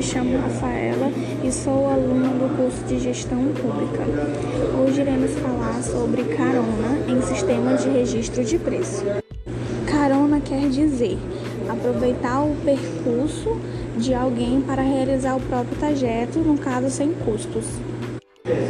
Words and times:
me 0.00 0.06
chamo 0.06 0.38
Rafaela 0.38 1.12
e 1.44 1.52
sou 1.52 1.86
aluna 1.86 2.28
do 2.28 2.56
curso 2.56 2.82
de 2.84 2.98
Gestão 2.98 3.52
Pública. 3.52 4.02
Hoje 4.82 5.02
iremos 5.02 5.32
falar 5.32 5.82
sobre 5.82 6.24
carona 6.24 7.04
em 7.06 7.20
sistema 7.20 7.74
de 7.74 7.90
registro 7.90 8.42
de 8.42 8.58
preço. 8.58 9.04
Carona 9.86 10.40
quer 10.40 10.70
dizer 10.70 11.18
aproveitar 11.68 12.40
o 12.44 12.56
percurso 12.64 13.60
de 13.98 14.14
alguém 14.14 14.62
para 14.62 14.80
realizar 14.80 15.36
o 15.36 15.40
próprio 15.40 15.76
trajeto, 15.76 16.38
no 16.38 16.56
caso 16.56 16.88
sem 16.88 17.12
custos. 17.12 17.66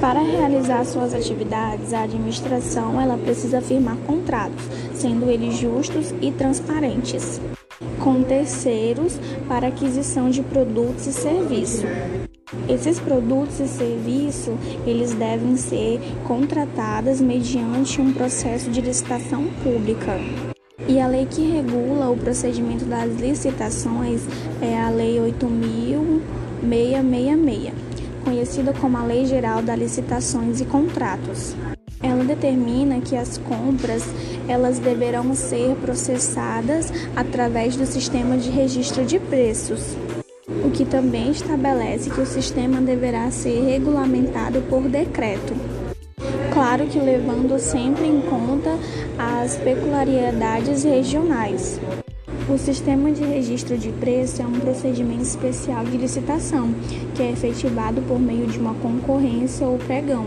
Para 0.00 0.18
realizar 0.18 0.84
suas 0.84 1.14
atividades, 1.14 1.94
a 1.94 2.02
administração 2.02 3.00
ela 3.00 3.16
precisa 3.16 3.60
firmar 3.60 3.96
contratos, 3.98 4.64
sendo 4.94 5.30
eles 5.30 5.56
justos 5.56 6.12
e 6.20 6.32
transparentes 6.32 7.40
com 7.98 8.22
terceiros 8.22 9.18
para 9.48 9.68
aquisição 9.68 10.30
de 10.30 10.42
produtos 10.42 11.06
e 11.06 11.12
serviços. 11.12 11.84
Esses 12.68 12.98
produtos 12.98 13.60
e 13.60 13.68
serviços, 13.68 14.54
eles 14.86 15.14
devem 15.14 15.56
ser 15.56 16.00
contratados 16.26 17.20
mediante 17.20 18.00
um 18.00 18.12
processo 18.12 18.70
de 18.70 18.80
licitação 18.80 19.46
pública. 19.62 20.18
E 20.88 20.98
a 20.98 21.06
lei 21.06 21.26
que 21.26 21.42
regula 21.42 22.10
o 22.10 22.16
procedimento 22.16 22.84
das 22.84 23.14
licitações 23.20 24.22
é 24.60 24.80
a 24.80 24.90
Lei 24.90 25.20
8666, 25.20 27.72
conhecida 28.24 28.72
como 28.72 28.96
a 28.96 29.04
Lei 29.04 29.24
Geral 29.26 29.62
das 29.62 29.78
Licitações 29.78 30.60
e 30.60 30.64
Contratos. 30.64 31.54
Ela 32.02 32.24
determina 32.24 33.00
que 33.00 33.14
as 33.14 33.38
compras 33.38 34.02
elas 34.48 34.78
deverão 34.78 35.34
ser 35.34 35.74
processadas 35.76 36.92
através 37.14 37.76
do 37.76 37.86
sistema 37.86 38.36
de 38.36 38.50
registro 38.50 39.04
de 39.04 39.18
preços, 39.18 39.96
o 40.64 40.70
que 40.70 40.84
também 40.84 41.30
estabelece 41.30 42.10
que 42.10 42.20
o 42.20 42.26
sistema 42.26 42.80
deverá 42.80 43.30
ser 43.30 43.64
regulamentado 43.64 44.60
por 44.62 44.82
decreto. 44.82 45.54
Claro 46.52 46.86
que 46.86 46.98
levando 46.98 47.58
sempre 47.58 48.06
em 48.06 48.20
conta 48.20 48.76
as 49.18 49.56
peculiaridades 49.56 50.84
regionais. 50.84 51.80
O 52.48 52.58
sistema 52.58 53.12
de 53.12 53.22
registro 53.22 53.78
de 53.78 53.90
preço 53.92 54.42
é 54.42 54.44
um 54.44 54.58
procedimento 54.58 55.22
especial 55.22 55.84
de 55.84 55.96
licitação, 55.96 56.74
que 57.14 57.22
é 57.22 57.30
efetivado 57.30 58.02
por 58.02 58.18
meio 58.18 58.46
de 58.46 58.58
uma 58.58 58.74
concorrência 58.74 59.66
ou 59.66 59.78
pregão 59.78 60.26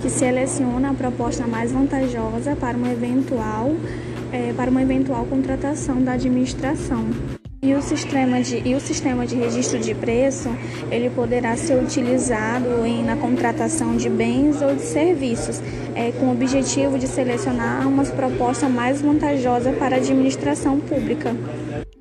que 0.00 0.08
seleciona 0.08 0.90
a 0.90 0.94
proposta 0.94 1.46
mais 1.46 1.72
vantajosa 1.72 2.56
para 2.56 2.76
uma 2.76 2.90
eventual, 2.90 3.70
é, 4.32 4.52
para 4.54 4.70
uma 4.70 4.82
eventual 4.82 5.24
contratação 5.26 6.02
da 6.02 6.12
administração. 6.12 7.06
E 7.62 7.74
o, 7.74 7.82
sistema 7.82 8.40
de, 8.40 8.66
e 8.66 8.74
o 8.74 8.80
sistema 8.80 9.26
de 9.26 9.36
registro 9.36 9.78
de 9.78 9.94
preço, 9.94 10.48
ele 10.90 11.10
poderá 11.10 11.54
ser 11.56 11.74
utilizado 11.74 12.86
em, 12.86 13.04
na 13.04 13.16
contratação 13.16 13.98
de 13.98 14.08
bens 14.08 14.62
ou 14.62 14.74
de 14.74 14.80
serviços, 14.80 15.60
é, 15.94 16.10
com 16.12 16.28
o 16.28 16.32
objetivo 16.32 16.98
de 16.98 17.06
selecionar 17.06 17.86
uma 17.86 18.04
proposta 18.04 18.66
mais 18.66 19.02
vantajosa 19.02 19.72
para 19.72 19.96
a 19.96 19.98
administração 19.98 20.80
pública, 20.80 21.36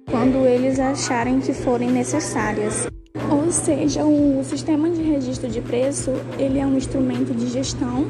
quando 0.10 0.48
eles 0.48 0.80
acharem 0.80 1.42
que 1.42 1.52
forem 1.52 1.92
necessárias. 1.92 2.88
Ou 3.32 3.52
seja, 3.52 4.04
o 4.04 4.44
sistema 4.44 4.90
de 4.90 5.04
registro 5.04 5.50
de 5.50 5.62
preço, 5.62 6.12
ele 6.38 6.58
é 6.58 6.66
um 6.66 6.76
instrumento 6.76 7.34
de 7.34 7.48
gestão 7.48 8.08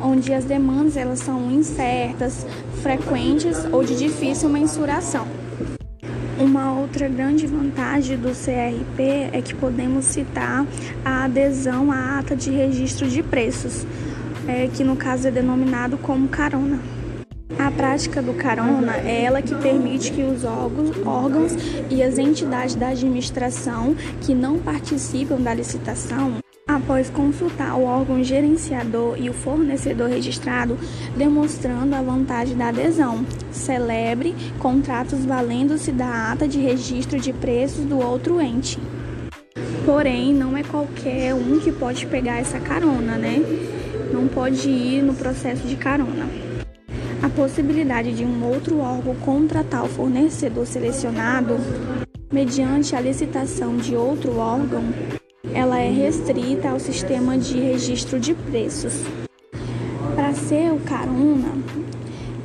onde 0.00 0.32
as 0.32 0.44
demandas 0.44 0.96
elas 0.96 1.20
são 1.20 1.50
incertas, 1.50 2.46
frequentes 2.82 3.64
ou 3.70 3.84
de 3.84 3.96
difícil 3.96 4.48
mensuração. 4.48 5.26
Uma 6.38 6.72
outra 6.72 7.08
grande 7.08 7.46
vantagem 7.46 8.16
do 8.16 8.30
CRP 8.30 9.30
é 9.32 9.40
que 9.40 9.54
podemos 9.54 10.06
citar 10.06 10.66
a 11.04 11.24
adesão 11.24 11.92
à 11.92 12.18
ata 12.18 12.34
de 12.34 12.50
registro 12.50 13.06
de 13.06 13.22
preços, 13.22 13.86
é, 14.48 14.66
que 14.66 14.82
no 14.82 14.96
caso 14.96 15.28
é 15.28 15.30
denominado 15.30 15.96
como 15.98 16.26
carona. 16.28 16.80
A 17.58 17.70
prática 17.70 18.22
do 18.22 18.34
carona 18.34 18.96
é 18.96 19.24
ela 19.24 19.42
que 19.42 19.54
permite 19.54 20.12
que 20.12 20.22
os 20.22 20.44
órgãos 20.44 21.52
e 21.90 22.02
as 22.02 22.18
entidades 22.18 22.74
da 22.74 22.88
administração 22.88 23.94
que 24.20 24.34
não 24.34 24.58
participam 24.58 25.40
da 25.40 25.54
licitação 25.54 26.42
após 26.66 27.10
consultar 27.10 27.76
o 27.76 27.84
órgão 27.84 28.22
gerenciador 28.22 29.16
e 29.18 29.28
o 29.28 29.32
fornecedor 29.32 30.08
registrado, 30.08 30.78
demonstrando 31.16 31.94
a 31.94 32.02
vantagem 32.02 32.56
da 32.56 32.68
adesão. 32.68 33.24
Celebre 33.50 34.34
contratos 34.58 35.24
valendo-se 35.24 35.92
da 35.92 36.32
ata 36.32 36.48
de 36.48 36.58
registro 36.58 37.20
de 37.20 37.32
preços 37.32 37.84
do 37.84 37.98
outro 37.98 38.40
ente. 38.40 38.78
Porém, 39.84 40.32
não 40.32 40.56
é 40.56 40.62
qualquer 40.62 41.34
um 41.34 41.58
que 41.58 41.72
pode 41.72 42.06
pegar 42.06 42.38
essa 42.38 42.60
carona, 42.60 43.16
né? 43.16 43.42
Não 44.12 44.28
pode 44.28 44.68
ir 44.68 45.02
no 45.02 45.14
processo 45.14 45.66
de 45.66 45.76
carona. 45.76 46.51
A 47.22 47.28
possibilidade 47.28 48.12
de 48.12 48.24
um 48.24 48.44
outro 48.44 48.80
órgão 48.80 49.14
contratar 49.14 49.84
o 49.84 49.88
fornecedor 49.88 50.66
selecionado 50.66 51.56
mediante 52.32 52.96
a 52.96 53.00
licitação 53.00 53.76
de 53.76 53.94
outro 53.94 54.38
órgão, 54.38 54.82
ela 55.54 55.78
é 55.78 55.88
restrita 55.88 56.70
ao 56.70 56.80
sistema 56.80 57.38
de 57.38 57.60
registro 57.60 58.18
de 58.18 58.34
preços. 58.34 59.04
Para 60.16 60.34
ser 60.34 60.72
o 60.72 60.80
carona 60.80 61.52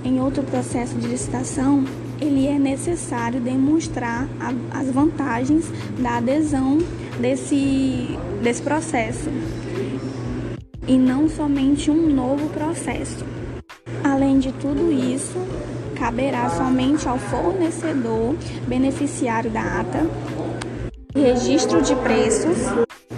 em 0.04 0.22
outro 0.22 0.44
processo 0.44 0.96
de 0.96 1.08
licitação, 1.08 1.84
ele 2.22 2.46
é 2.46 2.60
necessário 2.60 3.42
demonstrar 3.42 4.28
a, 4.40 4.80
as 4.80 4.92
vantagens 4.92 5.66
da 6.00 6.18
adesão 6.18 6.78
desse, 7.20 8.16
desse 8.44 8.62
processo 8.62 9.30
e 10.88 11.00
não 11.00 11.28
somente 11.28 11.90
um 11.90 12.14
novo 12.14 12.48
processo. 12.50 13.26
Além 14.18 14.40
de 14.40 14.52
tudo 14.52 14.92
isso, 14.92 15.38
caberá 15.96 16.50
somente 16.50 17.08
ao 17.08 17.20
fornecedor 17.20 18.36
beneficiário 18.68 19.52
da 19.52 19.62
ata 19.62 20.10
registro 21.16 21.84
de 21.84 21.96
preços 21.98 22.58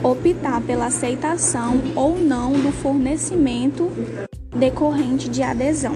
optar 0.04 0.60
pela 0.60 0.88
aceitação 0.88 1.80
ou 1.96 2.20
não 2.20 2.52
do 2.52 2.70
fornecimento 2.74 3.90
decorrente 4.54 5.30
de 5.30 5.42
adesão, 5.42 5.96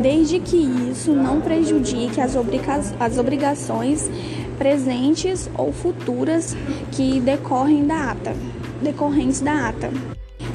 desde 0.00 0.38
que 0.38 0.58
isso 0.58 1.12
não 1.12 1.40
prejudique 1.40 2.20
as, 2.20 2.36
obriga 2.36 2.80
as 3.00 3.18
obrigações 3.18 4.08
presentes 4.56 5.50
ou 5.58 5.72
futuras 5.72 6.56
que 6.92 7.18
decorrem 7.18 7.84
da 7.84 8.12
ata, 8.12 8.32
decorrentes 8.80 9.40
da 9.40 9.70
ata. 9.70 9.90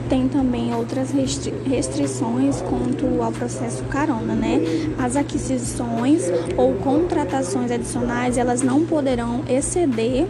Tem 0.09 0.27
também 0.27 0.73
outras 0.73 1.11
restri 1.11 1.53
restrições 1.67 2.59
quanto 2.63 3.21
ao 3.21 3.31
processo 3.31 3.83
carona, 3.83 4.33
né? 4.33 4.59
As 4.97 5.15
aquisições 5.15 6.23
ou 6.57 6.73
contratações 6.73 7.69
adicionais, 7.69 8.35
elas 8.35 8.63
não 8.63 8.83
poderão 8.87 9.43
exceder 9.47 10.25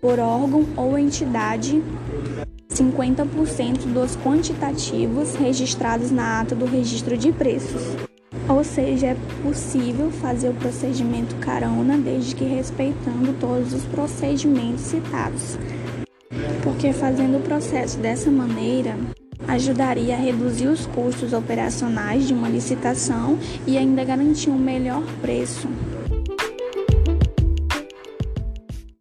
por 0.00 0.20
órgão 0.20 0.64
ou 0.76 0.96
entidade 0.96 1.82
50% 2.70 3.92
dos 3.92 4.16
quantitativos 4.16 5.34
registrados 5.34 6.12
na 6.12 6.40
ata 6.40 6.54
do 6.54 6.64
registro 6.64 7.18
de 7.18 7.32
preços. 7.32 7.82
Ou 8.48 8.62
seja, 8.62 9.08
é 9.08 9.16
possível 9.42 10.12
fazer 10.12 10.50
o 10.50 10.54
procedimento 10.54 11.34
carona 11.36 11.98
desde 11.98 12.36
que 12.36 12.44
respeitando 12.44 13.32
todos 13.40 13.74
os 13.74 13.82
procedimentos 13.86 14.82
citados 14.82 15.58
porque 16.74 16.92
fazendo 16.92 17.38
o 17.38 17.40
processo 17.40 17.98
dessa 17.98 18.30
maneira 18.30 18.96
ajudaria 19.46 20.14
a 20.14 20.18
reduzir 20.18 20.66
os 20.66 20.86
custos 20.86 21.32
operacionais 21.32 22.26
de 22.26 22.34
uma 22.34 22.48
licitação 22.48 23.38
e 23.64 23.78
ainda 23.78 24.04
garantir 24.04 24.50
um 24.50 24.58
melhor 24.58 25.02
preço. 25.22 25.68